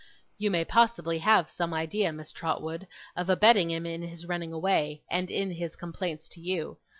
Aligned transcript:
You 0.39 0.49
may 0.49 0.65
possibly 0.65 1.19
have 1.19 1.51
some 1.51 1.75
idea, 1.75 2.11
Miss 2.11 2.31
Trotwood, 2.31 2.87
of 3.15 3.29
abetting 3.29 3.69
him 3.69 3.85
in 3.85 4.01
his 4.01 4.25
running 4.25 4.51
away, 4.51 5.03
and 5.11 5.29
in 5.29 5.51
his 5.51 5.75
complaints 5.75 6.27
to 6.29 6.41
you. 6.41 6.77